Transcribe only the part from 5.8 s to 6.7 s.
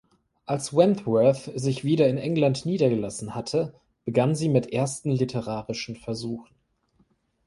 Versuchen.